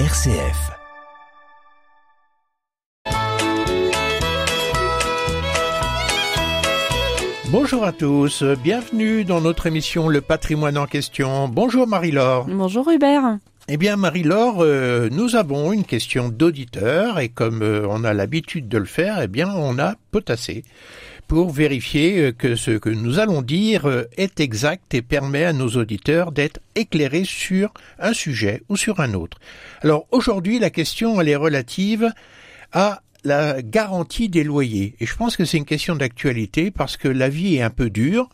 RCF. 0.00 0.72
Bonjour 7.52 7.84
à 7.84 7.92
tous, 7.92 8.42
bienvenue 8.42 9.24
dans 9.24 9.40
notre 9.40 9.68
émission 9.68 10.08
Le 10.08 10.20
patrimoine 10.20 10.78
en 10.78 10.86
question. 10.86 11.46
Bonjour 11.46 11.86
Marie-Laure. 11.86 12.46
Bonjour 12.46 12.90
Hubert. 12.90 13.38
Eh 13.68 13.76
bien 13.76 13.94
Marie-Laure, 13.94 14.64
euh, 14.64 15.08
nous 15.12 15.36
avons 15.36 15.72
une 15.72 15.84
question 15.84 16.28
d'auditeur 16.28 17.20
et 17.20 17.28
comme 17.28 17.62
euh, 17.62 17.86
on 17.88 18.02
a 18.02 18.12
l'habitude 18.14 18.66
de 18.66 18.78
le 18.78 18.86
faire, 18.86 19.20
eh 19.22 19.28
bien 19.28 19.48
on 19.54 19.78
a 19.78 19.94
potassé 20.10 20.64
pour 21.28 21.50
vérifier 21.50 22.18
euh, 22.18 22.32
que 22.32 22.56
ce 22.56 22.72
que 22.72 22.90
nous 22.90 23.18
allons 23.18 23.42
dire 23.42 23.86
euh, 23.86 24.04
est 24.16 24.40
exact 24.40 24.94
et 24.94 25.02
permet 25.02 25.44
à 25.44 25.52
nos 25.52 25.68
auditeurs 25.68 26.32
d'être 26.32 26.60
éclairés 26.74 27.24
sur 27.24 27.72
un 27.98 28.12
sujet 28.12 28.62
ou 28.68 28.76
sur 28.76 29.00
un 29.00 29.14
autre. 29.14 29.38
Alors 29.82 30.06
aujourd'hui, 30.10 30.58
la 30.58 30.70
question 30.70 31.20
elle 31.20 31.28
est 31.28 31.36
relative 31.36 32.12
à 32.72 33.02
la 33.24 33.62
garantie 33.62 34.28
des 34.28 34.44
loyers. 34.44 34.96
Et 35.00 35.06
je 35.06 35.16
pense 35.16 35.36
que 35.36 35.44
c'est 35.44 35.56
une 35.56 35.64
question 35.64 35.96
d'actualité 35.96 36.70
parce 36.70 36.96
que 36.96 37.08
la 37.08 37.28
vie 37.28 37.56
est 37.56 37.62
un 37.62 37.70
peu 37.70 37.88
dure. 37.88 38.28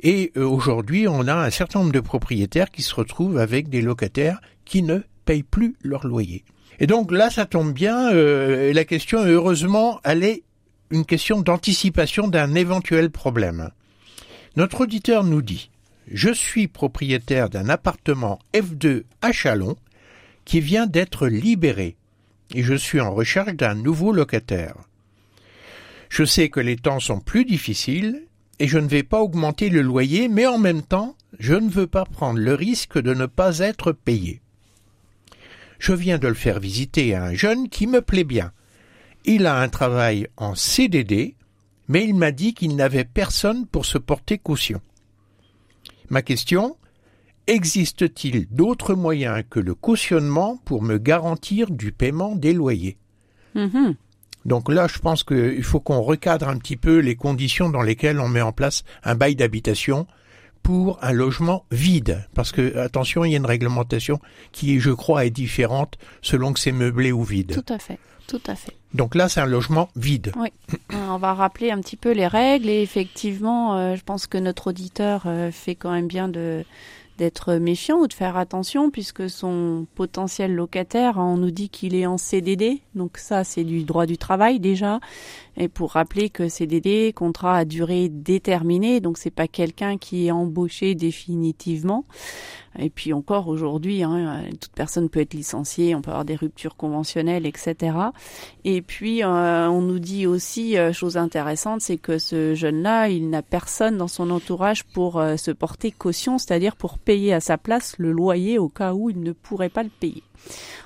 Et 0.00 0.32
euh, 0.36 0.44
aujourd'hui, 0.44 1.06
on 1.08 1.28
a 1.28 1.34
un 1.34 1.50
certain 1.50 1.78
nombre 1.80 1.92
de 1.92 2.00
propriétaires 2.00 2.70
qui 2.70 2.82
se 2.82 2.94
retrouvent 2.94 3.38
avec 3.38 3.68
des 3.68 3.80
locataires 3.80 4.40
qui 4.64 4.82
ne 4.82 4.98
payent 5.24 5.44
plus 5.44 5.76
leur 5.82 6.06
loyer. 6.06 6.44
Et 6.80 6.86
donc 6.88 7.12
là, 7.12 7.30
ça 7.30 7.46
tombe 7.46 7.72
bien. 7.72 8.12
la 8.12 8.84
question, 8.84 9.24
heureusement, 9.24 10.00
elle 10.02 10.24
est 10.24 10.42
une 10.90 11.04
question 11.04 11.40
d'anticipation 11.40 12.28
d'un 12.28 12.54
éventuel 12.54 13.10
problème. 13.10 13.70
Notre 14.56 14.82
auditeur 14.82 15.24
nous 15.24 15.42
dit 15.42 15.70
Je 16.10 16.32
suis 16.32 16.68
propriétaire 16.68 17.50
d'un 17.50 17.68
appartement 17.68 18.38
F2 18.52 19.04
à 19.22 19.32
Chalon 19.32 19.76
qui 20.44 20.60
vient 20.60 20.86
d'être 20.86 21.26
libéré 21.26 21.96
et 22.54 22.62
je 22.62 22.74
suis 22.74 23.00
en 23.00 23.12
recherche 23.12 23.54
d'un 23.54 23.74
nouveau 23.74 24.12
locataire. 24.12 24.76
Je 26.08 26.24
sais 26.24 26.48
que 26.48 26.60
les 26.60 26.76
temps 26.76 27.00
sont 27.00 27.20
plus 27.20 27.44
difficiles 27.44 28.22
et 28.60 28.68
je 28.68 28.78
ne 28.78 28.86
vais 28.86 29.02
pas 29.02 29.20
augmenter 29.20 29.68
le 29.68 29.82
loyer, 29.82 30.28
mais 30.28 30.46
en 30.46 30.58
même 30.58 30.82
temps, 30.82 31.16
je 31.40 31.54
ne 31.54 31.68
veux 31.68 31.88
pas 31.88 32.04
prendre 32.04 32.38
le 32.38 32.54
risque 32.54 33.00
de 33.00 33.14
ne 33.14 33.26
pas 33.26 33.58
être 33.58 33.92
payé. 33.92 34.40
Je 35.80 35.92
viens 35.92 36.18
de 36.18 36.28
le 36.28 36.34
faire 36.34 36.60
visiter 36.60 37.14
à 37.14 37.24
un 37.24 37.34
jeune 37.34 37.68
qui 37.68 37.86
me 37.86 38.00
plaît 38.00 38.24
bien 38.24 38.52
il 39.24 39.46
a 39.46 39.60
un 39.60 39.68
travail 39.68 40.28
en 40.36 40.54
CDD, 40.54 41.36
mais 41.88 42.04
il 42.04 42.14
m'a 42.14 42.32
dit 42.32 42.54
qu'il 42.54 42.76
n'avait 42.76 43.04
personne 43.04 43.66
pour 43.66 43.86
se 43.86 43.98
porter 43.98 44.38
caution. 44.38 44.80
Ma 46.10 46.22
question 46.22 46.76
Existe-t-il 47.46 48.46
d'autres 48.48 48.94
moyens 48.94 49.44
que 49.50 49.60
le 49.60 49.74
cautionnement 49.74 50.56
pour 50.64 50.80
me 50.80 50.96
garantir 50.96 51.70
du 51.70 51.92
paiement 51.92 52.36
des 52.36 52.54
loyers? 52.54 52.96
Mm-hmm. 53.54 53.96
Donc 54.46 54.70
là, 54.70 54.86
je 54.88 54.98
pense 54.98 55.24
qu'il 55.24 55.62
faut 55.62 55.80
qu'on 55.80 56.00
recadre 56.00 56.48
un 56.48 56.56
petit 56.56 56.76
peu 56.76 56.98
les 56.98 57.16
conditions 57.16 57.68
dans 57.68 57.82
lesquelles 57.82 58.18
on 58.18 58.28
met 58.28 58.40
en 58.40 58.52
place 58.52 58.82
un 59.02 59.14
bail 59.14 59.36
d'habitation 59.36 60.06
pour 60.64 60.98
un 61.02 61.12
logement 61.12 61.64
vide. 61.70 62.26
Parce 62.34 62.50
que, 62.50 62.76
attention, 62.78 63.24
il 63.24 63.30
y 63.30 63.34
a 63.34 63.36
une 63.36 63.46
réglementation 63.46 64.18
qui, 64.50 64.80
je 64.80 64.90
crois, 64.90 65.26
est 65.26 65.30
différente 65.30 65.96
selon 66.22 66.52
que 66.52 66.58
c'est 66.58 66.72
meublé 66.72 67.12
ou 67.12 67.22
vide. 67.22 67.54
Tout 67.54 67.72
à 67.72 67.78
fait. 67.78 68.00
Tout 68.26 68.40
à 68.46 68.54
fait. 68.56 68.72
Donc 68.94 69.14
là, 69.14 69.28
c'est 69.28 69.40
un 69.40 69.46
logement 69.46 69.90
vide. 69.94 70.32
Oui. 70.36 70.48
On 70.92 71.18
va 71.18 71.34
rappeler 71.34 71.70
un 71.70 71.80
petit 71.80 71.96
peu 71.96 72.12
les 72.12 72.26
règles 72.26 72.70
et 72.70 72.80
effectivement, 72.80 73.76
euh, 73.76 73.96
je 73.96 74.02
pense 74.02 74.26
que 74.26 74.38
notre 74.38 74.68
auditeur 74.68 75.24
euh, 75.26 75.50
fait 75.52 75.74
quand 75.74 75.92
même 75.92 76.08
bien 76.08 76.28
de 76.28 76.64
d'être 77.18 77.54
méfiant 77.54 77.98
ou 77.98 78.06
de 78.06 78.12
faire 78.12 78.36
attention 78.36 78.90
puisque 78.90 79.30
son 79.30 79.86
potentiel 79.94 80.54
locataire, 80.54 81.18
on 81.18 81.36
nous 81.36 81.50
dit 81.50 81.68
qu'il 81.68 81.94
est 81.94 82.06
en 82.06 82.18
CDD, 82.18 82.80
donc 82.94 83.18
ça 83.18 83.44
c'est 83.44 83.64
du 83.64 83.84
droit 83.84 84.06
du 84.06 84.18
travail 84.18 84.60
déjà. 84.60 85.00
Et 85.56 85.68
pour 85.68 85.92
rappeler 85.92 86.30
que 86.30 86.48
CDD, 86.48 87.12
contrat 87.14 87.58
à 87.58 87.64
durée 87.64 88.08
déterminée, 88.08 89.00
donc 89.00 89.18
c'est 89.18 89.30
pas 89.30 89.48
quelqu'un 89.48 89.98
qui 89.98 90.26
est 90.26 90.30
embauché 90.30 90.94
définitivement. 90.94 92.04
Et 92.78 92.90
puis 92.90 93.12
encore 93.12 93.48
aujourd'hui, 93.48 94.02
hein, 94.02 94.44
toute 94.60 94.72
personne 94.72 95.08
peut 95.08 95.20
être 95.20 95.34
licenciée, 95.34 95.94
on 95.94 96.02
peut 96.02 96.10
avoir 96.10 96.24
des 96.24 96.34
ruptures 96.34 96.76
conventionnelles, 96.76 97.46
etc. 97.46 97.96
Et 98.64 98.82
puis 98.82 99.22
euh, 99.22 99.68
on 99.68 99.80
nous 99.80 99.98
dit 99.98 100.26
aussi 100.26 100.76
euh, 100.76 100.92
chose 100.92 101.16
intéressante, 101.16 101.80
c'est 101.80 101.96
que 101.96 102.18
ce 102.18 102.54
jeune-là, 102.54 103.08
il 103.08 103.30
n'a 103.30 103.42
personne 103.42 103.96
dans 103.96 104.08
son 104.08 104.30
entourage 104.30 104.84
pour 104.84 105.18
euh, 105.18 105.36
se 105.36 105.50
porter 105.50 105.90
caution, 105.90 106.38
c'est-à-dire 106.38 106.76
pour 106.76 106.98
payer 106.98 107.32
à 107.32 107.40
sa 107.40 107.58
place 107.58 107.94
le 107.98 108.12
loyer 108.12 108.58
au 108.58 108.68
cas 108.68 108.94
où 108.94 109.10
il 109.10 109.20
ne 109.20 109.32
pourrait 109.32 109.68
pas 109.68 109.82
le 109.82 109.90
payer. 109.90 110.22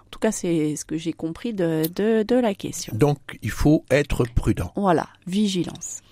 En 0.07 0.11
tout 0.11 0.19
cas, 0.19 0.33
c'est 0.33 0.77
ce 0.77 0.85
que 0.85 0.97
j'ai 0.97 1.13
compris 1.13 1.53
de, 1.53 1.83
de, 1.95 2.23
de 2.23 2.35
la 2.35 2.55
question. 2.55 2.95
Donc, 2.97 3.19
il 3.43 3.51
faut 3.51 3.85
être 3.91 4.25
prudent. 4.35 4.73
Voilà, 4.75 5.07
vigilance. 5.27 6.03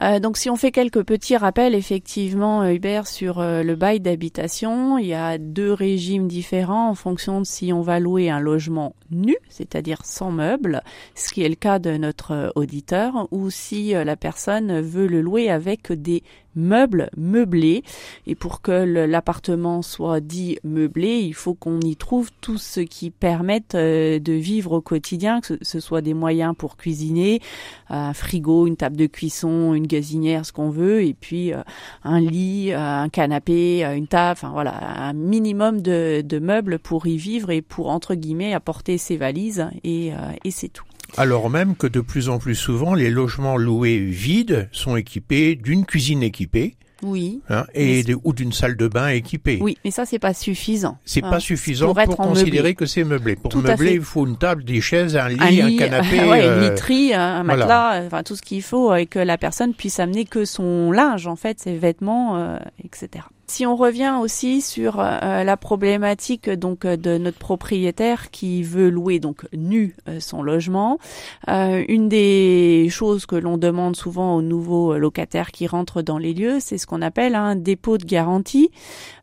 Euh, 0.00 0.20
donc 0.20 0.36
si 0.36 0.48
on 0.48 0.56
fait 0.56 0.70
quelques 0.70 1.02
petits 1.02 1.36
rappels, 1.36 1.74
effectivement, 1.74 2.62
euh, 2.62 2.72
Hubert, 2.72 3.06
sur 3.06 3.40
euh, 3.40 3.62
le 3.62 3.74
bail 3.74 4.00
d'habitation, 4.00 4.96
il 4.96 5.06
y 5.06 5.14
a 5.14 5.38
deux 5.38 5.72
régimes 5.72 6.28
différents 6.28 6.90
en 6.90 6.94
fonction 6.94 7.40
de 7.40 7.46
si 7.46 7.72
on 7.72 7.80
va 7.80 7.98
louer 7.98 8.30
un 8.30 8.38
logement 8.38 8.94
nu, 9.10 9.36
c'est-à-dire 9.48 10.04
sans 10.04 10.30
meubles, 10.30 10.82
ce 11.14 11.32
qui 11.32 11.42
est 11.42 11.48
le 11.48 11.56
cas 11.56 11.78
de 11.78 11.96
notre 11.96 12.52
auditeur, 12.54 13.26
ou 13.32 13.50
si 13.50 13.92
la 13.92 14.16
personne 14.16 14.80
veut 14.80 15.06
le 15.06 15.22
louer 15.22 15.50
avec 15.50 15.90
des 15.92 16.22
meubles 16.54 17.08
meublés. 17.16 17.84
Et 18.26 18.34
pour 18.34 18.60
que 18.60 18.72
l'appartement 18.72 19.80
soit 19.80 20.20
dit 20.20 20.58
meublé, 20.62 21.20
il 21.20 21.32
faut 21.32 21.54
qu'on 21.54 21.80
y 21.80 21.96
trouve 21.96 22.30
tout 22.40 22.58
ce 22.58 22.80
qui 22.80 23.10
permette 23.10 23.74
de 23.74 24.32
vivre 24.32 24.72
au 24.72 24.80
quotidien, 24.82 25.40
que 25.40 25.56
ce 25.62 25.80
soit 25.80 26.02
des 26.02 26.14
moyens 26.14 26.54
pour 26.56 26.76
cuisiner, 26.76 27.40
un 27.88 28.12
frigo, 28.12 28.66
une 28.66 28.76
table 28.76 28.96
de 28.96 29.06
cuisson, 29.06 29.72
une 29.72 29.87
gazinière, 29.88 30.46
ce 30.46 30.52
qu'on 30.52 30.70
veut, 30.70 31.02
et 31.02 31.14
puis 31.14 31.52
euh, 31.52 31.62
un 32.04 32.20
lit, 32.20 32.72
euh, 32.72 32.78
un 32.78 33.08
canapé, 33.08 33.84
euh, 33.84 33.96
une 33.96 34.06
table, 34.06 34.32
enfin 34.32 34.50
voilà, 34.50 34.74
un 35.02 35.12
minimum 35.12 35.82
de, 35.82 36.38
meubles 36.40 36.78
pour 36.78 37.06
y 37.08 37.16
vivre 37.16 37.50
et 37.50 37.62
pour 37.62 37.88
entre 37.88 38.14
guillemets 38.14 38.54
apporter 38.54 38.96
ses 38.96 39.16
valises 39.16 39.66
et, 39.82 40.12
et 40.44 40.50
c'est 40.52 40.68
tout. 40.68 40.84
Alors 41.16 41.50
même 41.50 41.74
que 41.74 41.88
de 41.88 42.00
plus 42.00 42.28
en 42.28 42.38
plus 42.38 42.54
souvent, 42.54 42.94
les 42.94 43.10
logements 43.10 43.56
loués 43.56 43.98
vides 43.98 44.68
sont 44.70 44.94
équipés 44.94 45.56
d'une 45.56 45.84
cuisine 45.84 46.22
équipée, 46.22 46.76
oui. 47.02 47.40
Hein, 47.48 47.64
et 47.74 48.04
ou 48.24 48.32
d'une 48.32 48.52
salle 48.52 48.76
de 48.76 48.88
bain 48.88 49.08
équipée. 49.08 49.58
Oui, 49.60 49.78
mais 49.84 49.90
ça 49.90 50.04
c'est 50.04 50.18
pas 50.18 50.34
suffisant. 50.34 50.98
C'est 51.04 51.20
pas 51.20 51.36
hein, 51.36 51.40
suffisant 51.40 51.94
pour, 51.94 52.16
considérer 52.16 52.74
que 52.74 52.86
c'est 52.86 53.04
meublé. 53.04 53.36
Pour 53.36 53.54
meubler, 53.56 53.94
il 53.94 54.00
faut 54.00 54.26
une 54.26 54.36
table, 54.36 54.64
des 54.64 54.80
chaises, 54.80 55.16
un 55.16 55.28
lit, 55.28 55.60
un, 55.60 55.76
canapé, 55.76 56.20
ouais, 56.28 56.44
une 56.44 56.50
euh, 56.50 56.70
literie, 56.70 57.14
un 57.14 57.42
matelas, 57.42 58.02
enfin 58.06 58.22
tout 58.22 58.36
ce 58.36 58.42
qu'il 58.42 58.62
faut 58.62 58.94
et 58.94 59.06
que 59.06 59.18
la 59.18 59.38
personne 59.38 59.74
puisse 59.74 60.00
amener 60.00 60.24
que 60.24 60.44
son 60.44 60.90
linge 60.92 61.26
en 61.26 61.36
fait, 61.36 61.60
ses 61.60 61.76
vêtements, 61.76 62.36
euh, 62.36 62.58
etc. 62.84 63.24
Si 63.50 63.64
on 63.64 63.76
revient 63.76 64.16
aussi 64.20 64.60
sur 64.60 65.00
euh, 65.00 65.42
la 65.42 65.56
problématique 65.56 66.50
donc 66.50 66.84
euh, 66.84 66.98
de 66.98 67.16
notre 67.16 67.38
propriétaire 67.38 68.30
qui 68.30 68.62
veut 68.62 68.90
louer 68.90 69.20
donc 69.20 69.46
nu 69.54 69.96
euh, 70.06 70.20
son 70.20 70.42
logement, 70.42 70.98
une 71.46 72.10
des 72.10 72.88
choses 72.90 73.24
que 73.24 73.36
l'on 73.36 73.56
demande 73.56 73.96
souvent 73.96 74.36
aux 74.36 74.42
nouveaux 74.42 74.98
locataires 74.98 75.50
qui 75.50 75.66
rentrent 75.66 76.02
dans 76.02 76.18
les 76.18 76.34
lieux, 76.34 76.58
c'est 76.60 76.76
ce 76.76 76.86
qu'on 76.86 77.00
appelle 77.00 77.34
un 77.34 77.56
dépôt 77.56 77.96
de 77.96 78.04
garantie, 78.04 78.70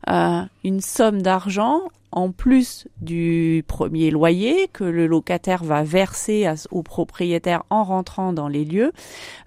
une 0.08 0.80
somme 0.80 1.22
d'argent 1.22 1.82
en 2.12 2.30
plus 2.30 2.88
du 3.00 3.64
premier 3.66 4.10
loyer 4.10 4.68
que 4.72 4.84
le 4.84 5.06
locataire 5.06 5.64
va 5.64 5.82
verser 5.82 6.48
au 6.70 6.82
propriétaire 6.82 7.62
en 7.70 7.84
rentrant 7.84 8.32
dans 8.32 8.48
les 8.48 8.64
lieux, 8.64 8.92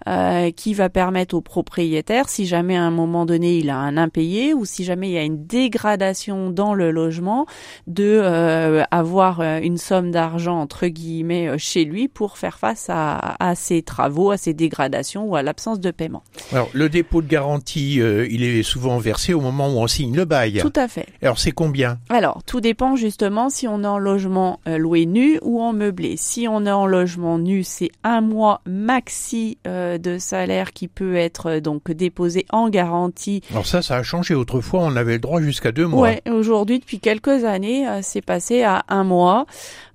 euh, 0.08 0.52
qui 0.52 0.74
va 0.74 0.90
permettre 0.90 1.36
au 1.36 1.42
propriétaire, 1.42 2.30
si 2.30 2.46
jamais 2.46 2.78
à 2.78 2.84
un 2.84 2.92
moment 2.92 3.26
donné 3.26 3.58
il 3.58 3.70
a 3.70 3.78
un 3.78 3.98
impayé 3.98 4.54
ou 4.54 4.66
si 4.66 4.84
jamais 4.84 5.10
il 5.10 5.14
y 5.14 5.18
a 5.18 5.24
une 5.24 5.46
dégradation 5.46 6.50
dans 6.50 6.74
le 6.74 6.92
logement, 6.92 7.46
de 7.88 8.20
euh, 8.24 8.84
avoir 8.92 9.42
euh, 9.42 9.60
une 9.62 9.78
somme 9.78 10.12
d'argent 10.12 10.60
entre 10.60 10.88
guillemets 10.88 11.58
chez 11.58 11.86
lui 11.86 12.08
pour 12.08 12.38
faire 12.38 12.60
face 12.60 12.88
à, 12.90 13.36
à 13.40 13.56
ses 13.56 13.82
travaux, 13.82 14.32
à 14.32 14.38
ses 14.38 14.54
dégradations 14.54 15.26
ou 15.26 15.36
à 15.36 15.44
l'absence 15.44 15.80
de 15.80 15.92
paiement. 15.92 16.24
Alors 16.52 16.70
le 16.74 16.90
dépôt 16.90 17.22
de 17.22 17.28
garantie, 17.28 17.96
il 17.96 18.44
est 18.44 18.64
souvent 18.64 18.98
versé 18.98 19.34
au 19.34 19.42
moment 19.42 19.68
où 19.68 19.78
on 19.78 19.88
signe 19.88 20.16
le 20.16 20.26
bail. 20.26 20.60
Tout 20.62 20.74
à 20.76 20.88
fait. 20.88 21.08
Alors 21.22 21.40
c'est 21.40 21.52
combien? 21.52 22.00
Alors 22.10 22.44
tout 22.50 22.62
dépend 22.62 22.96
justement 22.96 23.52
si 23.52 23.68
on 23.68 23.84
est 23.84 23.88
en 23.88 24.00
logement 24.00 24.60
euh, 24.68 24.80
loué 24.80 25.06
nu 25.06 25.38
ou 25.44 25.62
en 25.62 25.72
meublé. 25.72 26.16
Si 26.18 26.48
on 26.48 26.66
est 26.66 26.72
en 26.72 26.88
logement 26.88 27.38
nu, 27.38 27.64
c'est 27.64 27.92
un 28.04 28.22
mois 28.22 28.62
maxi 28.66 29.60
euh, 29.68 30.00
de 30.00 30.18
salaire 30.18 30.74
qui 30.74 30.88
peut 30.88 31.16
être 31.16 31.46
euh, 31.46 31.60
donc 31.60 31.92
déposé 31.92 32.48
en 32.50 32.70
garantie. 32.70 33.44
Alors 33.52 33.68
ça, 33.68 33.84
ça 33.84 33.98
a 33.98 34.02
changé. 34.02 34.34
Autrefois, 34.34 34.80
on 34.82 34.96
avait 34.96 35.14
le 35.14 35.20
droit 35.20 35.42
jusqu'à 35.42 35.72
deux 35.72 35.86
mois. 35.86 36.02
Ouais, 36.02 36.24
aujourd'hui, 36.28 36.80
depuis 36.80 37.00
quelques 37.00 37.44
années, 37.46 37.86
c'est 38.02 38.26
passé 38.26 38.64
à 38.64 38.84
un 38.90 39.04
mois. 39.04 39.46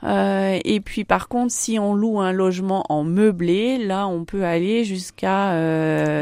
et 0.05 0.81
puis 0.85 1.03
par 1.03 1.27
contre, 1.27 1.53
si 1.53 1.81
on 1.81 1.93
loue 1.93 2.21
un 2.21 2.31
logement 2.31 2.85
en 2.89 3.03
meublé, 3.03 3.79
là, 3.79 4.07
on 4.07 4.25
peut 4.25 4.45
aller 4.45 4.85
jusqu'à 4.85 5.51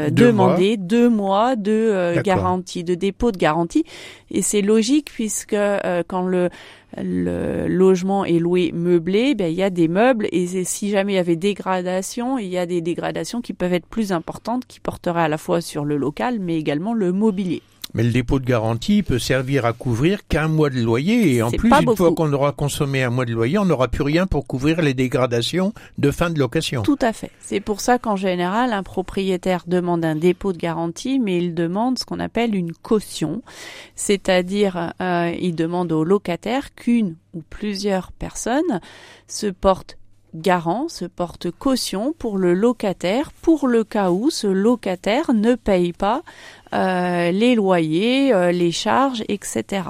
demander 0.09 0.77
deux 0.77 1.09
mois 1.09 1.55
de 1.55 2.19
garantie, 2.23 2.83
de 2.83 2.95
dépôt 2.95 3.31
de 3.31 3.37
garantie. 3.37 3.83
Et 4.33 4.41
c'est 4.41 4.61
logique 4.61 5.11
puisque 5.13 5.55
quand 6.07 6.23
le 6.23 6.49
le 7.01 7.67
logement 7.67 8.23
est 8.23 8.37
loué 8.37 8.71
meublé, 8.71 9.33
ben, 9.33 9.47
il 9.47 9.55
y 9.55 9.63
a 9.63 9.71
des 9.71 9.87
meubles 9.87 10.27
et 10.31 10.63
si 10.63 10.91
jamais 10.91 11.13
il 11.13 11.15
y 11.15 11.19
avait 11.19 11.35
dégradation, 11.35 12.37
il 12.37 12.49
y 12.49 12.57
a 12.57 12.67
des 12.67 12.81
dégradations 12.81 13.41
qui 13.41 13.53
peuvent 13.53 13.73
être 13.73 13.87
plus 13.87 14.11
importantes 14.11 14.67
qui 14.67 14.79
porteraient 14.79 15.23
à 15.23 15.27
la 15.27 15.39
fois 15.39 15.61
sur 15.61 15.85
le 15.85 15.97
local 15.97 16.39
mais 16.39 16.57
également 16.57 16.93
le 16.93 17.11
mobilier. 17.11 17.63
Mais 17.93 18.03
le 18.03 18.11
dépôt 18.11 18.39
de 18.39 18.45
garantie 18.45 19.03
peut 19.03 19.19
servir 19.19 19.65
à 19.65 19.73
couvrir 19.73 20.27
qu'un 20.27 20.47
mois 20.47 20.69
de 20.69 20.79
loyer 20.79 21.35
et 21.35 21.41
en 21.43 21.51
plus, 21.51 21.69
une 21.69 21.95
fois 21.95 22.13
qu'on 22.13 22.31
aura 22.33 22.51
consommé 22.51 23.03
un 23.03 23.09
mois 23.09 23.25
de 23.25 23.33
loyer, 23.33 23.57
on 23.59 23.65
n'aura 23.65 23.87
plus 23.87 24.03
rien 24.03 24.25
pour 24.25 24.47
couvrir 24.47 24.81
les 24.81 24.93
dégradations 24.93 25.73
de 25.97 26.11
fin 26.11 26.29
de 26.29 26.39
location. 26.39 26.81
Tout 26.81 26.99
à 27.01 27.13
fait. 27.13 27.31
C'est 27.39 27.59
pour 27.59 27.81
ça 27.81 27.99
qu'en 27.99 28.15
général, 28.15 28.73
un 28.73 28.83
propriétaire 28.83 29.63
demande 29.67 30.03
un 30.05 30.15
dépôt 30.15 30.53
de 30.53 30.57
garantie, 30.57 31.19
mais 31.19 31.37
il 31.37 31.53
demande 31.53 31.99
ce 31.99 32.05
qu'on 32.05 32.19
appelle 32.19 32.55
une 32.55 32.73
caution, 32.73 33.41
c'est-à-dire 33.95 34.93
euh, 35.01 35.31
il 35.39 35.55
demande 35.55 35.91
au 35.91 36.03
locataire 36.03 36.73
qu'une 36.73 37.15
ou 37.33 37.43
plusieurs 37.49 38.11
personnes 38.11 38.79
se 39.27 39.47
portent 39.47 39.97
garant 40.35 40.87
se 40.87 41.05
porte 41.05 41.51
caution 41.51 42.13
pour 42.17 42.37
le 42.37 42.53
locataire 42.53 43.31
pour 43.31 43.67
le 43.67 43.83
cas 43.83 44.09
où 44.09 44.29
ce 44.29 44.47
locataire 44.47 45.33
ne 45.33 45.55
paye 45.55 45.93
pas 45.93 46.23
euh, 46.73 47.31
les 47.31 47.55
loyers, 47.55 48.33
euh, 48.33 48.51
les 48.51 48.71
charges, 48.71 49.23
etc. 49.29 49.83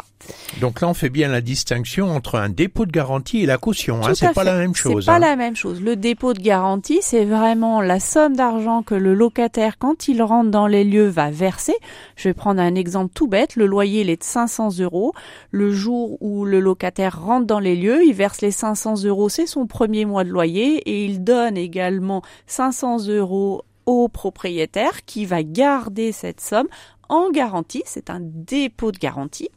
Donc 0.61 0.81
là, 0.81 0.87
on 0.87 0.93
fait 0.93 1.09
bien 1.09 1.29
la 1.29 1.41
distinction 1.41 2.11
entre 2.11 2.35
un 2.35 2.49
dépôt 2.49 2.85
de 2.85 2.91
garantie 2.91 3.41
et 3.41 3.45
la 3.45 3.57
caution. 3.57 4.01
Hein, 4.03 4.13
c'est 4.15 4.33
pas 4.33 4.43
la 4.43 4.57
même 4.57 4.75
chose. 4.75 5.03
C'est 5.03 5.11
pas 5.11 5.15
hein. 5.15 5.19
la 5.19 5.35
même 5.35 5.55
chose. 5.55 5.81
Le 5.81 5.95
dépôt 5.95 6.33
de 6.33 6.41
garantie, 6.41 6.99
c'est 7.01 7.25
vraiment 7.25 7.81
la 7.81 7.99
somme 7.99 8.35
d'argent 8.35 8.83
que 8.83 8.95
le 8.95 9.13
locataire, 9.13 9.77
quand 9.77 10.07
il 10.07 10.21
rentre 10.21 10.51
dans 10.51 10.67
les 10.67 10.83
lieux, 10.83 11.07
va 11.07 11.31
verser. 11.31 11.75
Je 12.15 12.29
vais 12.29 12.33
prendre 12.33 12.61
un 12.61 12.75
exemple 12.75 13.11
tout 13.13 13.27
bête. 13.27 13.55
Le 13.55 13.65
loyer, 13.65 14.01
il 14.01 14.09
est 14.09 14.17
de 14.17 14.23
500 14.23 14.79
euros. 14.79 15.13
Le 15.51 15.71
jour 15.71 16.17
où 16.21 16.45
le 16.45 16.59
locataire 16.59 17.21
rentre 17.21 17.47
dans 17.47 17.59
les 17.59 17.75
lieux, 17.75 18.03
il 18.05 18.13
verse 18.13 18.41
les 18.41 18.51
500 18.51 19.03
euros. 19.05 19.29
C'est 19.29 19.47
son 19.47 19.67
premier 19.67 20.05
mois 20.05 20.23
de 20.23 20.29
loyer 20.29 20.77
et 20.89 21.05
il 21.05 21.23
donne 21.23 21.57
également 21.57 22.21
500 22.47 23.07
euros 23.07 23.63
au 23.85 24.07
propriétaire 24.07 25.05
qui 25.05 25.25
va 25.25 25.43
garder 25.43 26.11
cette 26.11 26.41
somme 26.41 26.67
en 27.09 27.29
garantie, 27.29 27.83
c'est 27.85 28.09
un 28.09 28.19
dépôt 28.21 28.91
de 28.91 28.97
garantie. 28.97 29.49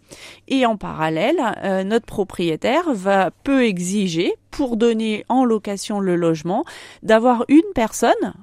Et 0.48 0.66
en 0.66 0.76
parallèle, 0.76 1.40
euh, 1.64 1.84
notre 1.84 2.06
propriétaire 2.06 2.92
va 2.92 3.30
peut 3.30 3.64
exiger, 3.64 4.34
pour 4.50 4.76
donner 4.76 5.24
en 5.28 5.44
location 5.44 6.00
le 6.00 6.16
logement, 6.16 6.64
d'avoir 7.02 7.44
une 7.48 7.72
personne, 7.74 8.34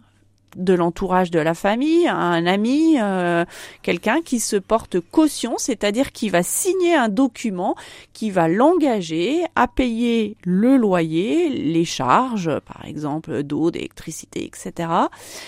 de 0.56 0.74
l'entourage 0.74 1.32
de 1.32 1.40
la 1.40 1.54
famille, 1.54 2.08
un 2.08 2.46
ami, 2.46 2.98
euh, 3.02 3.46
quelqu'un 3.82 4.22
qui 4.22 4.40
se 4.40 4.56
porte 4.56 5.00
caution, 5.00 5.56
c'est-à-dire 5.58 6.12
qui 6.12 6.30
va 6.30 6.44
signer 6.44 6.96
un 6.96 7.10
document 7.10 7.76
qui 8.14 8.32
va 8.32 8.48
l'engager 8.48 9.44
à 9.56 9.68
payer 9.68 10.38
le 10.44 10.78
loyer, 10.78 11.50
les 11.50 11.86
charges, 11.86 12.60
par 12.60 12.86
exemple 12.86 13.44
d'eau, 13.44 13.72
d'électricité, 13.72 14.46
etc., 14.46 14.90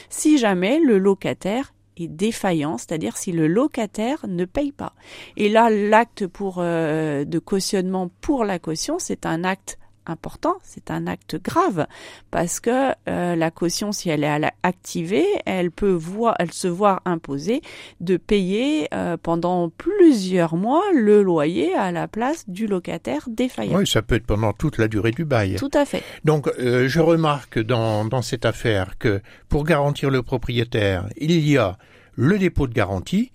si 0.10 0.38
jamais 0.38 0.80
le 0.80 0.98
locataire 0.98 1.74
est 1.98 2.08
défaillant, 2.08 2.78
c'est-à-dire 2.78 3.18
si 3.18 3.31
le 3.31 3.48
locataire 3.48 4.25
ne 4.28 4.46
paye 4.46 4.72
pas. 4.72 4.94
Et 5.38 5.50
là, 5.50 5.69
l'acte 5.69 6.28
pour 6.28 6.58
euh, 6.60 7.24
de 7.24 7.40
cautionnement 7.40 8.10
pour 8.22 8.44
la 8.44 8.60
caution, 8.60 8.98
c'est 9.00 9.25
un 9.25 9.44
acte 9.44 9.78
important, 10.06 10.56
c'est 10.63 10.92
un 10.92 11.07
acte 11.07 11.42
grave 11.42 11.88
parce 12.31 12.60
que 12.60 12.92
euh, 13.07 13.36
la 13.36 13.52
caution, 13.52 13.92
si 13.92 14.10
elle 14.10 14.24
est 14.24 14.52
activée, 14.63 15.25
elle 15.46 15.72
peut 15.72 15.92
voir, 15.92 16.36
elle 16.40 16.52
se 16.52 16.68
voir 16.68 17.02
imposer 17.06 17.62
de 18.00 18.18
payer 18.18 18.88
euh, 18.94 19.18
pendant 19.22 19.69
plusieurs 19.69 20.56
mois 20.56 20.84
le 20.94 21.22
loyer 21.22 21.74
à 21.75 21.92
la 21.92 22.07
place 22.07 22.50
du 22.50 22.68
locataire 22.68 23.28
défaillant. 23.28 23.78
Oui, 23.78 23.88
ça 23.88 24.02
peut 24.02 24.16
être 24.16 24.25
pendant 24.25 24.54
toute 24.54 24.78
la 24.78 24.88
durée 24.88 25.12
du 25.12 25.25
bail. 25.25 25.56
Tout 25.56 25.72
à 25.74 25.86
fait. 25.86 26.04
Donc, 26.24 26.48
euh, 26.60 26.88
je 26.88 27.00
remarque 27.00 27.60
dans, 27.60 28.06
dans 28.06 28.22
cette 28.22 28.46
affaire 28.46 28.98
que 28.98 29.22
pour 29.50 29.63
garantir 29.63 30.10
le 30.10 30.22
propriétaire, 30.22 31.08
il 31.18 31.48
y 31.48 31.58
a 31.58 31.78
le 32.16 32.38
dépôt 32.40 32.68
de 32.68 32.74
garantie, 32.74 33.31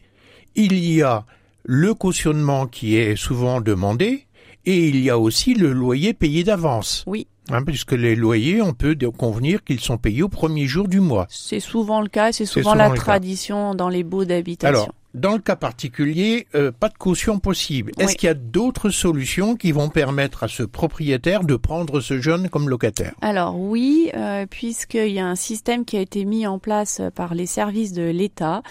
il 0.54 0.78
y 0.78 1.02
a 1.02 1.24
le 1.64 1.94
cautionnement 1.94 2.66
qui 2.66 2.96
est 2.96 3.16
souvent 3.16 3.60
demandé, 3.60 4.26
et 4.66 4.88
il 4.88 5.00
y 5.00 5.10
a 5.10 5.18
aussi 5.18 5.54
le 5.54 5.72
loyer 5.72 6.12
payé 6.12 6.44
d'avance. 6.44 7.04
Oui. 7.06 7.26
Hein, 7.50 7.64
puisque 7.64 7.92
les 7.92 8.14
loyers, 8.14 8.62
on 8.62 8.74
peut 8.74 8.96
convenir 9.16 9.64
qu'ils 9.64 9.80
sont 9.80 9.98
payés 9.98 10.22
au 10.22 10.28
premier 10.28 10.66
jour 10.66 10.86
du 10.86 11.00
mois. 11.00 11.26
C'est 11.28 11.58
souvent 11.58 12.00
le 12.00 12.08
cas, 12.08 12.32
c'est 12.32 12.46
souvent, 12.46 12.74
la 12.74 12.90
tradition 12.90 13.74
dans 13.74 13.88
les 13.88 14.04
baux 14.04 14.24
d'habitation. 14.24 14.82
Alors, 14.82 14.94
dans 15.14 15.32
le 15.32 15.38
cas 15.38 15.56
particulier, 15.56 16.46
euh, 16.54 16.70
pas 16.70 16.88
de 16.88 16.96
caution 16.96 17.38
possible. 17.38 17.92
Est-ce 17.98 18.16
qu'il 18.16 18.26
y 18.26 18.30
a 18.30 18.34
d'autres 18.34 18.90
solutions 18.90 19.56
qui 19.56 19.72
vont 19.72 19.88
permettre 19.88 20.44
à 20.44 20.48
ce 20.48 20.62
propriétaire 20.62 21.44
de 21.44 21.56
prendre 21.56 22.00
ce 22.00 22.20
jeune 22.20 22.48
comme 22.48 22.68
locataire? 22.68 23.14
Alors 23.20 23.58
oui, 23.58 24.10
euh, 24.14 24.46
puisqu'il 24.46 25.12
y 25.12 25.20
a 25.20 25.26
un 25.26 25.36
système 25.36 25.84
qui 25.84 25.96
a 25.96 26.00
été 26.00 26.24
mis 26.24 26.46
en 26.46 26.58
place 26.58 27.02
par 27.14 27.34
les 27.34 27.46
services 27.46 27.92
de 27.92 28.02
l'État 28.02 28.62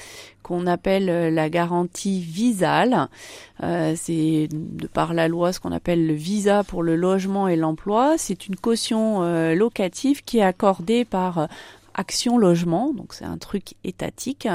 qu'on 0.49 0.65
appelle 0.65 1.09
euh, 1.09 1.29
la 1.29 1.47
garantie 1.49 2.21
visale. 2.21 3.07
Euh, 3.61 3.93
c'est 3.95 4.47
de 4.51 4.87
par 4.87 5.13
la 5.13 5.27
loi 5.27 5.53
ce 5.53 5.59
qu'on 5.59 5.71
appelle 5.71 6.07
le 6.07 6.13
visa 6.13 6.63
pour 6.63 6.81
le 6.81 6.95
logement 6.95 7.47
et 7.47 7.55
l'emploi. 7.55 8.15
C'est 8.17 8.47
une 8.47 8.55
caution 8.55 9.21
euh, 9.21 9.53
locative 9.53 10.23
qui 10.23 10.39
est 10.39 10.43
accordée 10.43 11.05
par 11.05 11.47
Action 11.99 12.37
Logement, 12.37 12.93
donc 12.93 13.13
c'est 13.13 13.25
un 13.25 13.37
truc 13.37 13.75
étatique, 13.83 14.47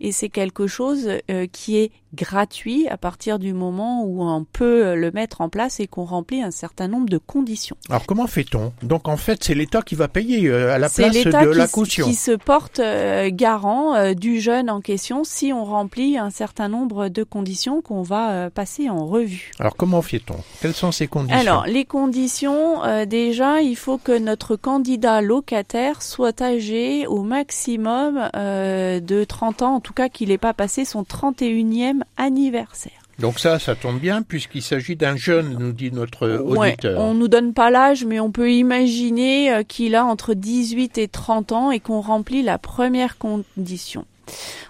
et 0.00 0.12
c'est 0.12 0.28
quelque 0.28 0.68
chose 0.68 1.08
euh, 1.30 1.48
qui 1.50 1.76
est 1.76 1.90
gratuit 2.14 2.88
à 2.88 2.96
partir 2.96 3.38
du 3.38 3.52
moment 3.52 4.04
où 4.04 4.22
on 4.22 4.44
peut 4.44 4.94
le 4.94 5.10
mettre 5.10 5.40
en 5.40 5.48
place 5.48 5.80
et 5.80 5.86
qu'on 5.86 6.04
remplit 6.04 6.42
un 6.42 6.50
certain 6.50 6.88
nombre 6.88 7.08
de 7.08 7.18
conditions. 7.18 7.76
Alors 7.88 8.06
comment 8.06 8.26
fait-on? 8.26 8.72
Donc 8.82 9.08
en 9.08 9.16
fait 9.16 9.42
c'est 9.44 9.54
l'État 9.54 9.82
qui 9.82 9.94
va 9.94 10.08
payer 10.08 10.48
euh, 10.48 10.74
à 10.74 10.78
la 10.78 10.88
place 10.88 11.12
de 11.12 11.30
la 11.30 11.68
caution. 11.68 12.06
C'est 12.06 12.10
qui 12.10 12.16
se 12.16 12.32
porte 12.32 12.80
euh, 12.80 13.30
garant 13.32 14.12
du 14.14 14.40
jeune 14.40 14.70
en 14.70 14.80
question 14.80 15.24
si 15.24 15.52
on 15.52 15.64
remplit 15.64 16.18
un 16.18 16.30
certain 16.30 16.68
nombre 16.68 17.08
de 17.08 17.22
conditions 17.22 17.82
qu'on 17.82 18.02
va 18.02 18.50
passer 18.50 18.90
en 18.90 19.06
revue. 19.06 19.50
Alors 19.58 19.76
comment 19.76 20.02
fait-on? 20.02 20.36
Quelles 20.60 20.74
sont 20.74 20.92
ces 20.92 21.06
conditions? 21.06 21.38
Alors 21.38 21.66
les 21.66 21.84
conditions, 21.84 22.82
déjà 23.06 23.62
il 23.62 23.76
faut 23.76 23.98
que 23.98 24.16
notre 24.18 24.56
candidat 24.56 25.20
locataire 25.20 26.02
soit 26.02 26.40
âgé 26.40 27.06
au 27.06 27.22
maximum 27.22 28.30
euh, 28.36 29.00
de 29.00 29.24
30 29.24 29.62
ans, 29.62 29.74
en 29.76 29.80
tout 29.80 29.92
cas 29.92 30.08
qu'il 30.08 30.28
n'ait 30.28 30.38
pas 30.38 30.54
passé 30.54 30.84
son 30.84 31.02
31e 31.02 32.01
anniversaire. 32.16 32.92
Donc 33.18 33.38
ça, 33.38 33.58
ça 33.58 33.74
tombe 33.74 33.98
bien 33.98 34.22
puisqu'il 34.22 34.62
s'agit 34.62 34.96
d'un 34.96 35.16
jeune, 35.16 35.56
nous 35.58 35.72
dit 35.72 35.92
notre 35.92 36.28
auditeur. 36.28 37.00
On 37.00 37.14
nous 37.14 37.28
donne 37.28 37.52
pas 37.52 37.70
l'âge, 37.70 38.04
mais 38.04 38.20
on 38.20 38.30
peut 38.30 38.50
imaginer 38.50 39.52
euh, 39.52 39.62
qu'il 39.62 39.94
a 39.94 40.04
entre 40.04 40.34
18 40.34 40.98
et 40.98 41.08
30 41.08 41.52
ans 41.52 41.70
et 41.70 41.78
qu'on 41.80 42.00
remplit 42.00 42.42
la 42.42 42.58
première 42.58 43.18
condition. 43.18 44.06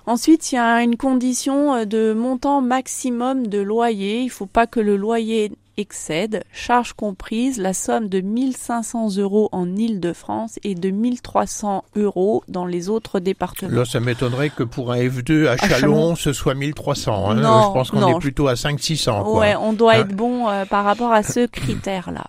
Ensuite, 0.06 0.50
il 0.50 0.56
y 0.56 0.58
a 0.58 0.82
une 0.82 0.96
condition 0.96 1.74
euh, 1.74 1.84
de 1.84 2.12
montant 2.12 2.60
maximum 2.60 3.46
de 3.46 3.58
loyer. 3.58 4.20
Il 4.20 4.26
ne 4.26 4.30
faut 4.30 4.46
pas 4.46 4.66
que 4.66 4.80
le 4.80 4.96
loyer 4.96 5.52
excède, 5.76 6.44
charges 6.52 6.92
comprises, 6.92 7.58
la 7.58 7.74
somme 7.74 8.08
de 8.08 8.20
1500 8.20 9.16
euros 9.18 9.48
en 9.52 9.74
Île-de-France 9.74 10.58
et 10.64 10.74
de 10.74 10.90
1300 10.90 11.84
euros 11.96 12.44
dans 12.48 12.66
les 12.66 12.88
autres 12.88 13.20
départements. 13.20 13.74
Là, 13.74 13.84
ça 13.84 14.00
m'étonnerait 14.00 14.50
que 14.50 14.62
pour 14.62 14.92
un 14.92 14.96
F2 14.96 15.48
à, 15.48 15.56
Chalon, 15.56 16.14
ce 16.16 16.32
soit 16.32 16.54
1300. 16.54 17.30
Hein. 17.30 17.34
Non, 17.36 17.68
je 17.68 17.72
pense 17.72 17.90
qu'on 17.90 18.16
est 18.16 18.20
plutôt 18.20 18.48
à 18.48 18.54
500-600. 18.54 19.38
Ouais, 19.38 19.54
on 19.56 19.72
doit 19.72 19.92
hein. 19.92 20.00
être 20.00 20.14
bon 20.14 20.48
euh, 20.48 20.64
par 20.64 20.84
rapport 20.84 21.12
à 21.12 21.22
ce 21.22 21.46
critère-là. 21.46 22.24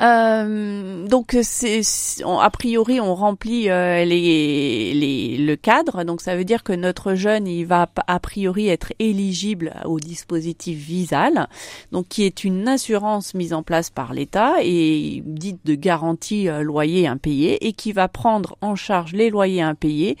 Euh, 0.00 1.06
donc 1.06 1.36
c'est 1.42 1.82
a 2.24 2.50
priori 2.50 3.00
on 3.00 3.14
remplit 3.14 3.68
euh, 3.68 4.04
les, 4.04 4.94
les, 4.94 5.36
le 5.36 5.56
cadre, 5.56 6.04
donc 6.04 6.22
ça 6.22 6.36
veut 6.36 6.44
dire 6.44 6.62
que 6.62 6.72
notre 6.72 7.14
jeune 7.14 7.46
il 7.46 7.66
va 7.66 7.86
a 8.06 8.18
priori 8.18 8.68
être 8.68 8.94
éligible 8.98 9.74
au 9.84 10.00
dispositif 10.00 10.78
Visal, 10.78 11.48
donc 11.92 12.08
qui 12.08 12.22
est 12.22 12.44
une 12.44 12.66
assurance 12.66 13.34
mise 13.34 13.52
en 13.52 13.62
place 13.62 13.90
par 13.90 14.14
l'État 14.14 14.54
et 14.62 15.22
dite 15.26 15.66
de 15.66 15.74
garantie 15.74 16.48
euh, 16.48 16.62
loyer 16.62 17.06
impayé 17.06 17.66
et 17.66 17.74
qui 17.74 17.92
va 17.92 18.08
prendre 18.08 18.56
en 18.62 18.76
charge 18.76 19.12
les 19.12 19.28
loyers 19.28 19.62
impayés 19.62 20.16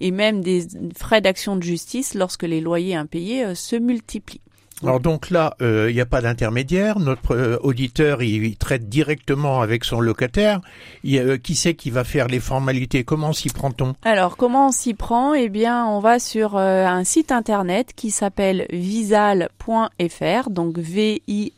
et 0.00 0.12
même 0.12 0.40
des 0.40 0.68
frais 0.96 1.20
d'action 1.20 1.56
de 1.56 1.64
justice 1.64 2.14
lorsque 2.14 2.44
les 2.44 2.60
loyers 2.60 2.94
impayés 2.94 3.56
se 3.56 3.74
multiplient. 3.74 4.40
Alors 4.82 5.00
donc 5.00 5.30
là, 5.30 5.56
il 5.60 5.66
euh, 5.66 5.90
n'y 5.90 6.02
a 6.02 6.06
pas 6.06 6.20
d'intermédiaire. 6.20 6.98
Notre 6.98 7.34
euh, 7.34 7.56
auditeur, 7.62 8.22
il, 8.22 8.56
traite 8.58 8.90
directement 8.90 9.62
avec 9.62 9.84
son 9.84 10.00
locataire. 10.00 10.60
Euh, 11.06 11.38
qui 11.38 11.54
c'est 11.54 11.72
qui 11.74 11.88
va 11.90 12.04
faire 12.04 12.26
les 12.26 12.40
formalités? 12.40 13.02
Comment 13.02 13.32
s'y 13.32 13.48
prend-on? 13.48 13.94
Alors 14.02 14.36
comment 14.36 14.68
on 14.68 14.72
s'y 14.72 14.92
prend? 14.92 15.32
Eh 15.32 15.48
bien, 15.48 15.86
on 15.86 16.00
va 16.00 16.18
sur 16.18 16.58
un 16.58 17.04
site 17.04 17.32
internet 17.32 17.94
qui 17.96 18.10
s'appelle 18.10 18.66
visal.fr, 18.70 20.50
donc 20.50 20.78
V-I-S-A-L-E.fr, 20.78 21.54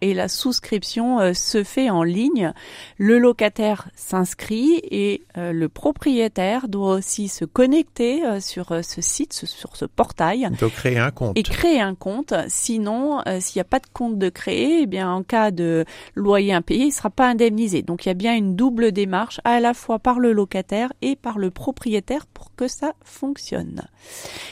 et 0.00 0.14
la 0.14 0.28
souscription 0.28 1.34
se 1.34 1.62
fait 1.62 1.90
en 1.90 2.04
ligne. 2.04 2.52
Le 2.96 3.18
locataire 3.18 3.90
s'inscrit 3.94 4.80
et 4.90 5.22
le 5.34 5.66
propriétaire 5.68 6.68
doit 6.68 6.94
aussi 6.94 7.28
se 7.28 7.44
connecter 7.44 8.22
sur 8.40 8.82
ce 8.82 9.02
site, 9.02 9.34
sur 9.34 9.76
ce 9.76 9.84
portail. 9.84 10.48
Donc 10.60 10.72
créer 10.86 10.98
un 10.98 11.10
compte. 11.10 11.38
Et 11.38 11.42
créer 11.42 11.80
un 11.80 11.94
compte. 11.94 12.34
Sinon, 12.48 13.20
euh, 13.26 13.40
s'il 13.40 13.58
n'y 13.58 13.62
a 13.62 13.64
pas 13.64 13.78
de 13.78 13.86
compte 13.92 14.18
de 14.18 14.28
créer, 14.28 14.82
eh 14.82 14.86
bien, 14.86 15.10
en 15.10 15.22
cas 15.22 15.50
de 15.50 15.84
loyer 16.14 16.52
impayé, 16.52 16.84
il 16.84 16.88
ne 16.88 16.92
sera 16.92 17.10
pas 17.10 17.28
indemnisé. 17.28 17.82
Donc, 17.82 18.06
il 18.06 18.08
y 18.08 18.10
a 18.10 18.14
bien 18.14 18.34
une 18.34 18.56
double 18.56 18.92
démarche, 18.92 19.40
à 19.44 19.60
la 19.60 19.74
fois 19.74 19.98
par 19.98 20.18
le 20.18 20.32
locataire 20.32 20.92
et 21.02 21.16
par 21.16 21.38
le 21.38 21.50
propriétaire 21.50 22.26
pour 22.26 22.54
que 22.54 22.68
ça 22.68 22.92
fonctionne. 23.04 23.82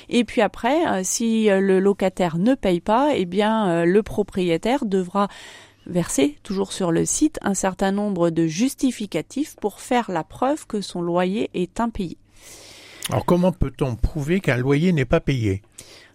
Et 0.08 0.24
puis 0.24 0.40
après, 0.40 0.86
euh, 0.86 1.00
si 1.02 1.46
le 1.46 1.80
locataire 1.80 2.38
ne 2.38 2.54
paye 2.54 2.80
pas, 2.80 3.10
eh 3.14 3.24
bien, 3.24 3.84
le 3.84 4.02
propriétaire 4.02 4.84
devra 4.84 5.28
verser, 5.86 6.38
toujours 6.42 6.72
sur 6.72 6.92
le 6.92 7.04
site, 7.04 7.38
un 7.42 7.54
certain 7.54 7.92
nombre 7.92 8.30
de 8.30 8.46
justificatifs 8.46 9.56
pour 9.56 9.80
faire 9.80 10.10
la 10.10 10.24
preuve 10.24 10.66
que 10.66 10.80
son 10.80 11.02
loyer 11.02 11.50
est 11.54 11.80
impayé. 11.80 12.16
Alors 13.10 13.26
comment 13.26 13.52
peut-on 13.52 13.96
prouver 13.96 14.40
qu'un 14.40 14.56
loyer 14.56 14.92
n'est 14.92 15.04
pas 15.04 15.20
payé? 15.20 15.62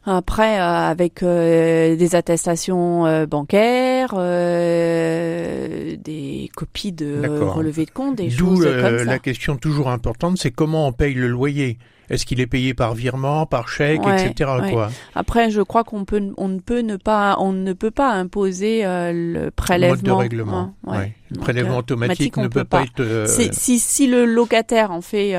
Après, 0.09 0.59
euh, 0.59 0.63
avec 0.63 1.23
euh, 1.23 1.95
des 1.95 2.15
attestations 2.15 3.05
euh, 3.05 3.25
bancaires, 3.25 4.15
des 5.97 6.49
copies 6.55 6.91
de 6.91 7.27
relevés 7.27 7.85
de 7.85 7.91
compte, 7.91 8.15
des 8.15 8.29
choses 8.29 8.65
comme 8.65 8.99
ça. 8.99 9.05
la 9.05 9.19
question 9.19 9.55
toujours 9.57 9.89
importante, 9.89 10.37
c'est 10.37 10.51
comment 10.51 10.87
on 10.87 10.91
paye 10.91 11.13
le 11.13 11.27
loyer. 11.27 11.77
Est-ce 12.09 12.25
qu'il 12.25 12.39
est 12.39 12.47
payé 12.47 12.73
par 12.73 12.95
virement, 12.95 13.45
par 13.45 13.67
chèque, 13.67 14.01
etc. 14.01 14.51
Quoi. 14.71 14.89
Après, 15.15 15.51
je 15.51 15.61
crois 15.61 15.83
qu'on 15.83 16.05
peut, 16.05 16.33
on 16.37 16.47
ne 16.47 16.59
peut 16.59 16.79
ne 16.79 16.95
pas, 16.95 17.37
on 17.39 17.53
ne 17.53 17.73
peut 17.73 17.91
pas 17.91 18.11
imposer 18.11 18.85
euh, 18.85 19.11
le 19.13 19.51
prélèvement. 19.51 19.95
Mode 19.95 20.03
de 20.03 20.11
règlement. 20.11 20.73
Hein, 20.87 21.07
le 21.29 21.39
prélèvement 21.39 21.75
euh, 21.75 21.79
automatique 21.79 22.37
ne 22.37 22.47
peut, 22.47 22.63
pas, 22.63 22.83
être. 22.83 22.99
Euh, 22.99 23.27
si, 23.27 23.79
si 23.79 24.07
le 24.07 24.25
locataire 24.25 24.91
en 24.91 25.01
fait 25.01 25.33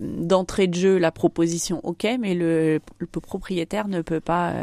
d'entrée 0.00 0.66
de 0.66 0.74
jeu 0.74 0.98
la 0.98 1.12
proposition, 1.12 1.80
ok, 1.82 2.06
mais 2.18 2.34
le, 2.34 2.80
le 2.98 3.06
propriétaire 3.06 3.88
ne 3.88 4.00
peut 4.00 4.20
pas 4.20 4.54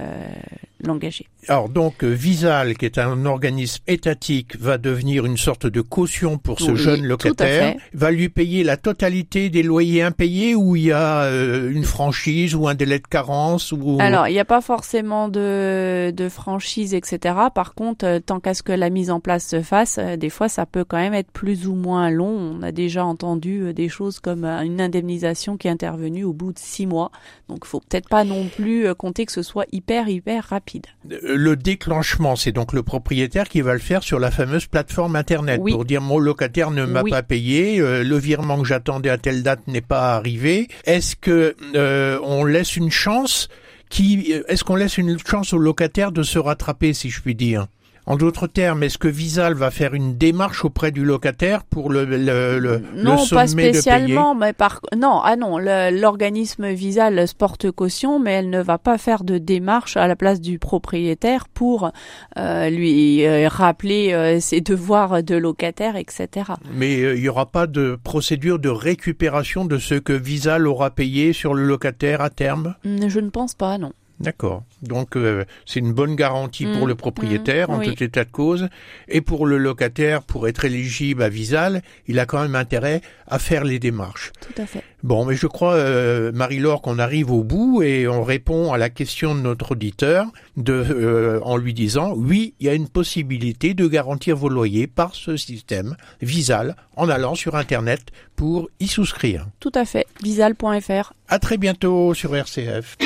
l'engager. 0.84 1.28
Alors 1.48 1.70
donc 1.70 2.04
Visal, 2.04 2.78
qui 2.78 2.86
est 2.86 2.98
un 2.98 3.26
organisme 3.26 3.84
étatique, 3.88 4.60
va 4.60 4.78
devenir 4.78 5.26
une 5.26 5.38
sorte 5.38 5.66
de 5.66 5.82
caution 5.82 6.38
pour 6.38 6.60
ce 6.60 6.76
jeune 6.76 7.04
locataire, 7.04 7.76
va 7.94 8.12
lui 8.12 8.30
payer 8.30 8.64
la 8.64 8.78
totalité 8.78 9.50
des 9.50 9.64
loyers 9.64 10.04
impayés 10.04 10.56
ou 10.56 10.76
il 10.76 10.84
y 10.84 10.92
a 10.92 11.24
euh, 11.24 11.72
une 11.72 11.84
franchise 11.84 12.54
ou 12.54 12.68
un 12.68 12.76
délai 12.76 13.00
de 13.00 13.08
carence 13.08 13.72
ou 13.72 13.98
Alors 14.00 14.28
il 14.28 14.34
n'y 14.34 14.40
a 14.40 14.46
pas 14.46 14.62
forcément 14.62 15.30
de, 15.30 16.12
de 16.16 16.30
franchise 16.30 16.94
etc. 16.94 17.36
Par 17.54 17.74
contre, 17.74 18.06
euh, 18.06 18.20
tant 18.20 18.40
qu'à 18.40 18.54
ce 18.54 18.62
que 18.62 18.72
la 18.72 18.90
mise 18.90 19.10
en 19.10 19.20
place 19.20 19.48
se 19.48 19.62
fasse, 19.62 19.98
euh, 19.98 20.18
des 20.18 20.30
fois 20.30 20.48
ça 20.48 20.66
peut 20.66 20.84
quand 20.84 20.98
même 20.98 21.14
être 21.14 21.32
plus 21.32 21.68
ou 21.68 21.74
moins 21.74 22.10
long. 22.10 22.58
On 22.60 22.62
a 22.62 22.72
déjà 22.72 23.04
entendu 23.04 23.74
des 23.74 23.90
choses 23.90 24.20
comme 24.20 24.46
une 24.46 24.80
indemnisation 24.80 25.58
qui 25.58 25.68
est 25.68 25.72
intervenue 25.72 26.24
au 26.24 26.34
bout 26.34 26.54
de 26.54 26.60
six 26.60 26.86
mois. 26.86 27.12
Donc 27.50 27.66
faut 27.66 27.80
peut-être 27.80 28.10
pas 28.10 28.24
non 28.24 28.48
plus 28.48 28.94
compter 28.96 29.26
que 29.26 29.32
ce 29.32 29.42
soit 29.42 29.66
hyper 29.72 30.08
hyper 30.08 30.44
rapide. 30.46 30.86
Le 31.36 31.56
déclenchement, 31.56 32.36
c'est 32.36 32.52
donc 32.52 32.74
le 32.74 32.84
propriétaire 32.84 33.50
qui 33.50 33.62
va 33.62 33.74
le 33.74 33.80
faire 33.80 34.04
sur 34.04 34.20
la 34.20 34.32
fameuse 34.32 34.66
plateforme 34.66 35.16
internet 35.16 35.62
pour 35.68 35.86
dire 35.86 36.02
mon 36.02 36.20
locataire 36.20 36.72
ne 36.72 36.86
m'a 36.86 37.04
pas 37.04 37.24
payé, 37.24 37.80
euh, 37.80 38.04
le 38.04 38.18
virement 38.18 38.62
que 38.62 38.68
j'attendais 38.68 39.10
à 39.10 39.18
telle 39.18 39.44
date 39.44 39.68
n'est 39.68 39.82
pas 39.82 40.16
arrivé. 40.16 40.68
Est-ce 40.86 41.16
que 41.16 41.56
euh, 41.76 42.20
on 42.24 42.46
laisse 42.46 42.76
une 42.76 42.92
chance 42.92 43.50
qui 43.90 44.34
est-ce 44.48 44.64
qu'on 44.64 44.76
laisse 44.76 44.98
une 44.98 45.18
chance 45.20 45.54
au 45.54 45.58
locataire 45.58 46.12
de 46.12 46.24
se 46.24 46.40
rattraper 46.40 46.94
si 46.94 47.10
je 47.10 47.22
puis 47.22 47.36
dire? 47.36 47.68
En 48.06 48.16
d'autres 48.18 48.48
termes, 48.48 48.84
est-ce 48.84 48.98
que 48.98 49.08
Visal 49.08 49.54
va 49.54 49.72
faire 49.72 49.94
une 49.94 50.18
démarche 50.18 50.66
auprès 50.66 50.92
du 50.92 51.06
locataire 51.06 51.64
pour 51.64 51.92
le 51.92 52.06
le, 52.06 52.60
le 52.60 52.82
Non, 52.96 53.18
pas 53.28 53.48
spécialement, 53.48 54.34
mais 54.36 54.54
par 54.54 54.82
non, 54.98 55.22
ah 55.24 55.36
non, 55.36 55.58
l'organisme 55.58 56.70
Visal 56.72 57.24
porte 57.38 57.72
caution, 57.72 58.20
mais 58.20 58.32
elle 58.32 58.50
ne 58.50 58.62
va 58.62 58.78
pas 58.78 58.98
faire 58.98 59.24
de 59.24 59.38
démarche 59.38 59.98
à 59.98 60.08
la 60.08 60.16
place 60.16 60.42
du 60.42 60.60
propriétaire 60.60 61.48
pour 61.48 61.92
euh, 62.38 62.70
lui 62.70 63.26
euh, 63.26 63.48
rappeler 63.48 64.14
euh, 64.14 64.40
ses 64.40 64.62
devoirs 64.62 65.24
de 65.24 65.36
locataire, 65.36 65.96
etc. 65.96 66.52
Mais 66.74 67.00
il 67.00 67.22
n'y 67.22 67.30
aura 67.30 67.46
pas 67.46 67.68
de 67.68 68.00
procédure 68.04 68.60
de 68.60 68.70
récupération 68.70 69.66
de 69.66 69.78
ce 69.78 69.96
que 69.96 70.14
Visal 70.14 70.68
aura 70.68 70.90
payé 70.90 71.34
sur 71.34 71.54
le 71.54 71.66
locataire 71.66 72.22
à 72.22 72.30
terme? 72.30 72.76
Je 72.84 73.20
ne 73.20 73.30
pense 73.30 73.54
pas, 73.54 73.78
non. 73.78 73.94
D'accord. 74.22 74.64
Donc 74.84 75.16
euh, 75.16 75.46
c'est 75.66 75.80
une 75.80 75.94
bonne 75.94 76.16
garantie 76.16 76.66
pour 76.66 76.86
mmh, 76.86 76.90
le 76.90 76.96
propriétaire 76.96 77.70
mmh, 77.70 77.74
en 77.74 77.80
tout 77.82 78.04
état 78.04 78.24
de 78.24 78.30
cause 78.30 78.70
et 79.08 79.22
pour 79.22 79.46
le 79.46 79.58
locataire 79.58 80.22
pour 80.22 80.48
être 80.48 80.66
éligible 80.66 81.24
à 81.24 81.30
Visal, 81.30 81.82
il 82.08 82.20
a 82.20 82.26
quand 82.26 82.42
même 82.42 82.56
intérêt 82.56 83.02
à 83.28 83.40
faire 83.40 83.64
les 83.64 83.80
démarches. 83.80 84.32
Tout 84.42 84.62
à 84.62 84.66
fait. 84.66 84.84
Bon, 85.04 85.26
mais 85.26 85.36
je 85.36 85.48
crois 85.48 85.74
euh, 85.74 86.32
Marie-Laure 86.32 86.82
qu'on 86.82 87.00
arrive 87.00 87.32
au 87.32 87.44
bout 87.44 87.82
et 87.82 88.08
on 88.08 88.24
répond 88.24 88.72
à 88.72 88.78
la 88.78 88.90
question 88.90 89.34
de 89.34 89.40
notre 89.40 89.72
auditeur 89.72 90.28
de 90.58 90.74
euh, 90.74 91.40
en 91.44 91.58
lui 91.58 91.74
disant 91.74 92.14
oui, 92.16 92.54
il 92.60 92.68
y 92.68 92.70
a 92.70 92.74
une 92.74 92.90
possibilité 92.90 93.74
de 93.74 93.88
garantir 93.88 94.38
vos 94.38 94.50
loyers 94.50 94.88
par 94.88 95.16
ce 95.16 95.38
système 95.38 95.96
Visal 96.22 96.76
en 96.96 97.10
allant 97.10 97.36
sur 97.36 97.56
internet 97.56 98.02
pour 98.36 98.70
y 98.80 98.88
souscrire. 98.88 99.48
Tout 99.60 99.72
à 99.74 99.86
fait. 99.86 100.06
Visal.fr. 100.22 101.14
À 101.28 101.40
très 101.40 101.58
bientôt 101.58 102.14
sur 102.14 102.36
RCF. 102.36 102.98